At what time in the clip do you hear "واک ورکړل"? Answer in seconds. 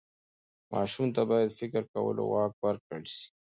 2.31-3.03